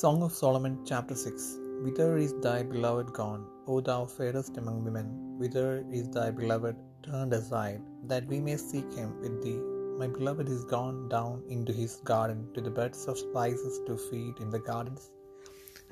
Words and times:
Song 0.00 0.22
of 0.26 0.32
Solomon, 0.40 0.74
chapter 0.88 1.14
6 1.14 1.58
Whither 1.84 2.10
is 2.24 2.32
thy 2.44 2.58
beloved 2.72 3.08
gone, 3.18 3.42
O 3.70 3.80
thou 3.88 3.98
fairest 4.12 4.56
among 4.60 4.76
women? 4.86 5.08
Whither 5.40 5.84
is 5.98 6.06
thy 6.14 6.28
beloved 6.38 6.76
turned 7.06 7.34
aside, 7.38 7.82
that 8.10 8.28
we 8.30 8.38
may 8.46 8.56
seek 8.56 8.88
him 8.98 9.10
with 9.22 9.34
thee? 9.42 9.58
My 10.00 10.08
beloved 10.16 10.48
is 10.54 10.62
gone 10.76 10.96
down 11.14 11.42
into 11.56 11.74
his 11.80 11.96
garden, 12.12 12.40
to 12.54 12.62
the 12.66 12.74
beds 12.78 13.02
of 13.10 13.18
spices 13.24 13.76
to 13.88 13.96
feed 14.06 14.36
in 14.44 14.48
the 14.54 14.62
gardens, 14.70 15.02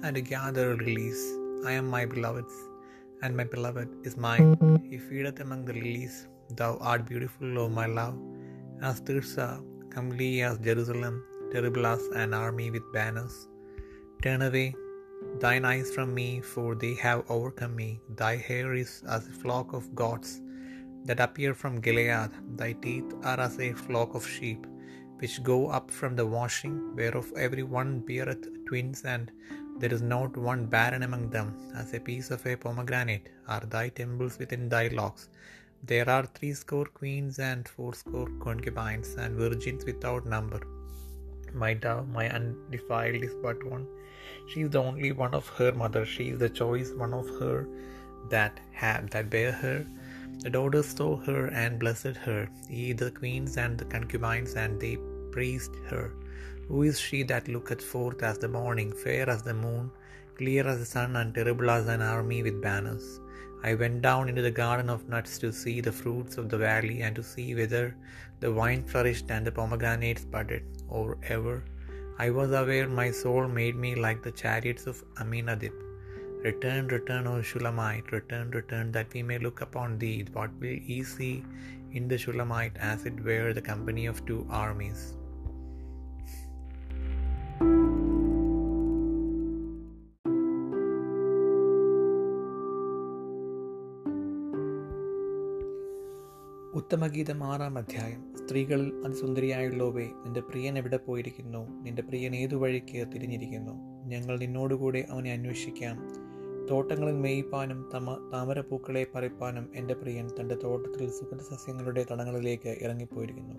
and 0.03 0.17
to 0.19 0.23
gather 0.23 0.67
lilies. 0.85 1.21
I 1.67 1.75
am 1.81 1.87
my 1.97 2.05
beloved's, 2.15 2.57
and 3.23 3.37
my 3.41 3.47
beloved 3.57 3.91
is 4.11 4.17
mine. 4.29 4.49
He 4.89 4.97
feedeth 5.09 5.45
among 5.47 5.67
the 5.69 5.77
lilies. 5.83 6.17
Thou 6.63 6.73
art 6.93 7.05
beautiful, 7.13 7.61
O 7.65 7.69
my 7.83 7.89
love, 8.01 8.17
as 8.91 9.05
Tirzah, 9.11 9.55
comely 9.97 10.33
as 10.49 10.67
Jerusalem, 10.71 11.17
terrible 11.53 11.87
as 11.95 12.05
an 12.25 12.33
army 12.47 12.71
with 12.79 12.89
banners. 12.99 13.39
Turn 14.21 14.43
away 14.43 14.75
thine 15.41 15.65
eyes 15.65 15.93
from 15.95 16.13
me, 16.13 16.41
for 16.41 16.75
they 16.75 16.95
have 16.95 17.31
overcome 17.31 17.77
me. 17.77 18.01
Thy 18.17 18.35
hair 18.35 18.75
is 18.75 19.05
as 19.09 19.29
a 19.29 19.31
flock 19.31 19.73
of 19.73 19.95
goats 19.95 20.41
that 21.05 21.21
appear 21.21 21.55
from 21.55 21.81
Gilead. 21.81 22.31
Thy 22.57 22.73
teeth 22.73 23.15
are 23.23 23.39
as 23.39 23.61
a 23.61 23.73
flock 23.73 24.15
of 24.15 24.27
sheep, 24.27 24.67
which 25.21 25.43
go 25.45 25.69
up 25.69 25.89
from 25.91 26.17
the 26.17 26.27
washing, 26.27 26.97
whereof 26.97 27.33
every 27.37 27.63
one 27.63 28.01
beareth 28.01 28.49
twins, 28.67 29.05
and 29.05 29.31
there 29.79 29.93
is 29.93 30.03
not 30.03 30.37
one 30.37 30.67
barren 30.67 31.05
among 31.05 31.31
them. 31.31 31.55
As 31.77 31.95
a 31.95 32.01
piece 32.01 32.33
of 32.33 32.45
a 32.45 32.57
pomegranate 32.57 33.29
are 33.47 33.61
thy 33.61 33.89
temples 33.89 34.39
within 34.41 34.69
thy 34.69 34.89
locks. 34.89 35.29
There 35.85 36.11
are 36.11 36.27
threescore 36.27 36.87
queens 36.87 37.39
and 37.39 37.69
fourscore 37.69 38.31
concubines, 38.41 39.15
and 39.15 39.37
virgins 39.37 39.85
without 39.85 40.27
number. 40.27 40.61
My 41.59 41.75
dove, 41.75 42.09
my 42.09 42.27
undefiled, 42.31 43.23
is 43.29 43.35
but 43.43 43.63
one. 43.65 43.87
She 44.47 44.63
is 44.63 44.71
the 44.71 44.83
only 44.83 45.13
one 45.13 45.35
of 45.35 45.49
her 45.59 45.73
mother. 45.73 46.05
She 46.07 46.31
is 46.31 46.39
the 46.39 46.49
choice 46.49 46.93
one 46.93 47.13
of 47.13 47.29
her 47.41 47.69
that 48.31 48.61
have 48.73 49.11
that 49.11 49.31
bear 49.31 49.53
her. 49.53 49.79
The 50.43 50.51
daughters 50.51 50.87
saw 50.97 51.17
her 51.29 51.47
and 51.49 51.81
blessed 51.81 52.17
her, 52.27 52.49
ye 52.71 52.93
the 52.93 53.11
queens 53.11 53.57
and 53.57 53.77
the 53.77 53.87
concubines, 53.97 54.55
and 54.55 54.81
they 54.81 54.97
praised 55.33 55.75
her. 55.91 56.13
Who 56.69 56.83
is 56.83 57.01
she 57.01 57.23
that 57.25 57.49
looketh 57.49 57.83
forth 57.83 58.23
as 58.23 58.39
the 58.39 58.49
morning, 58.49 58.93
fair 58.93 59.29
as 59.29 59.43
the 59.43 59.55
moon, 59.55 59.91
clear 60.37 60.67
as 60.73 60.79
the 60.79 60.87
sun, 60.87 61.17
and 61.17 61.35
terrible 61.35 61.71
as 61.71 61.89
an 61.89 62.03
army 62.03 62.43
with 62.43 62.63
banners? 62.63 63.21
I 63.63 63.75
went 63.75 64.03
down 64.03 64.29
into 64.29 64.43
the 64.43 64.51
garden 64.51 64.89
of 64.89 65.09
nuts 65.09 65.39
to 65.39 65.53
see 65.53 65.81
the 65.81 65.91
fruits 65.91 66.39
of 66.39 66.49
the 66.49 66.59
valley, 66.59 67.03
and 67.03 67.17
to 67.17 67.23
see 67.23 67.55
whether 67.55 67.97
the 68.41 68.53
vine 68.53 68.85
flourished 68.85 69.31
and 69.31 69.47
the 69.47 69.51
pomegranates 69.51 70.25
budded, 70.25 70.63
or 70.89 71.19
ever. 71.25 71.65
I 72.19 72.31
was 72.31 72.53
aware 72.53 72.89
my 72.89 73.11
soul 73.11 73.49
made 73.49 73.77
me 73.77 73.95
like 73.97 74.23
the 74.23 74.31
chariots 74.31 74.87
of 74.87 75.05
Aminadab. 75.19 75.73
Return, 76.45 76.87
return, 76.87 77.27
O 77.27 77.43
Shulamite, 77.43 78.13
return, 78.13 78.51
return, 78.53 78.93
that 78.93 79.13
we 79.13 79.25
may 79.25 79.39
look 79.39 79.61
upon 79.61 79.99
thee. 79.99 80.25
What 80.33 80.51
will 80.61 80.79
ye 80.91 81.03
see 81.03 81.45
in 81.93 82.07
the 82.07 82.17
Shulamite 82.17 82.77
as 82.77 83.07
it 83.07 83.25
were 83.25 83.53
the 83.53 83.61
company 83.61 84.07
of 84.07 84.25
two 84.25 84.47
armies? 84.49 85.18
ഉത്തമഗീതം 96.79 97.45
ആറാം 97.45 97.79
അധ്യായം. 97.79 98.35
സ്ത്രീകളിൽ 98.37 98.93
അതിസുന്ദരിയായുള്ളവേ 99.07 100.05
നിന്റെ 100.05 100.41
പ്രിയൻ 100.41 100.79
എവിടെ 100.79 100.97
പോയിരിക്കുന്നു? 100.97 101.83
നിന്റെ 101.83 102.03
പ്രിയൻ 102.03 102.37
ഏതു 102.37 102.57
വഴിക്ക് 102.57 103.09
തിരിഞ്ഞിരിക്കുന്നു? 103.15 104.05
ഞങ്ങൾ 104.07 104.39
നിന്നോടുകൂടെ 104.39 105.07
അവനെ 105.11 105.33
അന്വേഷിക്കാം. 105.33 105.97
തോട്ടങ്ങളിൽ 106.71 107.15
മേയിപ്പാനും 107.15 107.91
തമ 107.95 108.31
താമരപ്പൂക്കളെ 108.33 109.07
പറിപ്പാനും 109.15 109.73
എന്റെ 109.75 109.95
പ്രിയൻ 109.95 110.29
തന്റെ 110.41 110.55
തോട്ടത്തിൽ 110.55 111.11
സുഗന്ധസസ്യങ്ങളുടെ 111.11 112.07
തടങ്ങളിലേക്ക് 112.13 112.77
ഇറങ്ങിപ്പോയിരിക്കുന്നു. 112.81 113.55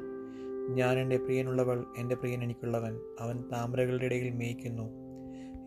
ഞാൻ 0.74 1.00
എന്റെ 1.00 1.18
പ്രിയനുള്ളവൾ 1.18 1.86
എന്റെ 1.98 2.16
പ്രിയൻ 2.16 2.44
എനിക്കുള്ളവൻ. 2.44 3.00
അവൻ 3.20 3.44
താമരകളുടെ 3.52 4.06
ഇടയിൽ 4.06 4.30
മേയ്ക്കുന്നു. 4.30 4.90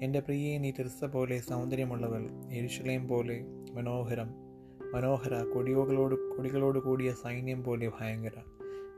എന്റെ 0.03 0.21
പ്രിയെ 0.21 0.59
നീ 0.59 0.71
തിർസ 0.71 1.05
പോലെ 1.05 1.38
സൗന്ദര്യമുള്ളവൾ. 1.38 2.28
എരുഷലേം 2.53 3.09
പോലെ 3.09 3.44
മനോഹരം. 3.72 4.51
മനോഹര 4.94 5.42
കൊടിയോകളോട് 5.42 6.14
കൊടികളോട് 6.14 6.78
കൂടിയ 6.78 7.12
സൈന്യം 7.12 7.64
പോലെ 7.64 7.91
ഭയങ്കര. 8.00 8.30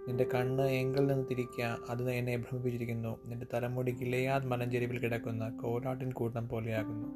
നിന്റെ 0.09 0.25
കണ്ണ് 0.35 0.63
എങ്കിൽ 0.63 1.07
നിന്ന് 1.07 1.27
തിരിക്കുക 1.31 1.79
അത് 1.89 2.11
എന്നെ 2.11 2.37
ഭ്രമിപ്പിച്ചിരിക്കുന്നു. 2.37 3.19
നിന്റെ 3.27 3.47
തലമുടി 3.55 3.93
ഗിലയാദ് 3.93 4.47
മലഞ്ചെരിവിൽ 4.47 4.99
കിടക്കുന്ന 4.99 5.51
കോലാട്ടിൻ 5.51 6.13
കൂട്ടം 6.13 6.49
പോലെയാകുന്നു. 6.49 7.09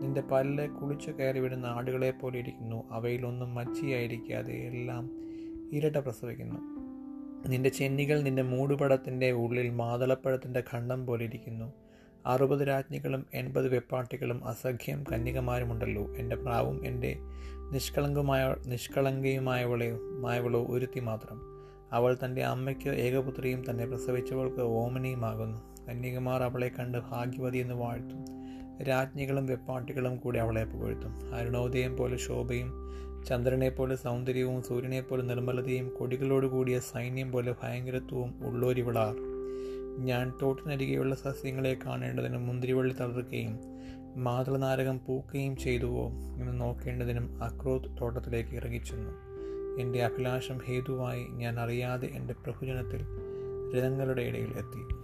നിന്റെ 0.00 0.20
പല്ല് 0.20 0.68
കുളിച്ചു 0.68 1.10
കയറി 1.10 1.38
വിടുന്ന 1.38 1.66
ആടുകളെ 1.66 2.10
പോലെ 2.10 2.38
ഇരിക്കുന്നു. 2.38 2.84
അവയിലൊന്നും 2.90 3.54
മച്ചിയായിരിക്കാതെ 3.54 4.52
എല്ലാം 4.52 5.10
ഇരട്ട 5.72 5.96
പ്രസവിക്കുന്നു. 5.96 6.76
നിന്റെ 7.48 7.70
ചെന്നികൾ 7.70 8.20
നിന്റെ 8.20 8.42
മൂടുപടത്തിന്റെ 8.42 9.30
ഉള്ളിൽ 9.30 9.70
മാതളപ്പഴത്തിന്റെ 9.70 10.62
ഖണ്ഡം 10.72 11.06
പോലെ 11.06 11.24
ഇരിക്കുന്നു. 11.24 11.72
അറുപത് 12.26 12.68
രാജ്ഞികളും 12.68 13.26
എൺപത് 13.34 13.68
വെപ്പാട്ടികളും 13.68 14.44
അസഖ്യം 14.44 15.04
കന്യകമാരുമുണ്ടല്ലോ. 15.12 16.16
എന്റെ 16.16 16.36
പ്രാവും 16.36 16.86
എന്റെ 16.86 17.16
നിഷ്കളങ്കമായ 17.72 18.54
നിഷ്കളങ്കയുമായവളെ 18.66 19.98
മായവളോ 20.20 20.66
ഒരുത്തി 20.68 21.00
മാത്രം. 21.00 21.40
അവൾ 21.92 22.18
തന്റെ 22.24 22.44
അമ്മയ്ക്ക് 22.44 22.88
ഏകപുത്രിയും 22.88 23.64
തന്നെ 23.70 23.86
പ്രസവിച്ചവൾക്ക് 23.86 24.60
ഓമനിയുമാകുന്നു. 24.60 25.86
കന്യകമാർ 25.88 26.42
അവളെ 26.42 26.68
കണ്ട് 26.68 26.98
ഭാഗ്യവതി 26.98 27.58
എന്ന് 27.58 27.74
വാഴ്ത്തും. 27.74 28.24
രാജ്ഞികളും 28.84 29.46
വെപ്പാട്ടികളും 29.46 30.16
കൂടി 30.16 30.38
അവളെ 30.38 30.64
പുകഴ്ത്തും. 30.64 31.34
അരുണോദയം 31.34 31.96
പോലെ 31.96 32.16
ശോഭയും 32.16 32.72
ചന്ദ്രനെ 33.28 33.70
പോലെ 33.70 33.96
സൗന്ദര്യവും 33.96 34.62
സൂര്യനെ 34.62 35.00
പോലെ 35.00 35.22
നിർമ്മലതയും 35.22 35.88
കൊടികളോട് 35.88 36.46
കൂടിയ 36.46 36.78
സൈന്യം 36.78 37.32
പോലെ 37.32 37.54
ഭയങ്കരത്വവും 37.62 38.46
ഉള്ളോരിവളാർ. 38.46 39.35
ഞാൻ 39.98 40.32
തോട്ടിനരികെയുള്ള 40.42 41.14
സസ്യങ്ങളെ 41.14 41.76
കാണേണ്ടതിനും 41.86 42.46
മുന്തിരിവള്ളി 42.46 42.94
തളർക്കുകയും 42.94 43.58
മാതൃനാരകം 44.16 45.00
പൂക്കുകയും 45.06 45.56
ചെയ്തുവോ 45.56 46.08
എന്ന് 46.10 46.60
നോക്കേണ്ടതിനും 46.60 47.42
അക്രോത് 47.42 48.00
തോട്ടത്തിലേക്ക് 48.00 48.50
ഇറങ്ങിച്ചെന്നു. 48.50 49.12
എന്റെ 49.80 50.04
അഭിലാഷം 50.04 50.58
ഹേതുവായി 50.58 51.26
ഞാൻ 51.30 51.60
അറിയാതെ 51.60 52.06
എന്റെ 52.06 52.34
പ്രഭുജനത്തിൽ 52.34 53.00
രഥങ്ങളുടെ 53.76 54.22
ഇടയിൽ 54.22 54.48
എത്തി. 54.48 54.95